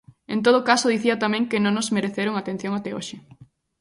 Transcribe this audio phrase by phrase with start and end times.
[0.33, 3.15] En todo caso, dicía tamén que non nos mereceron atención até hoxe.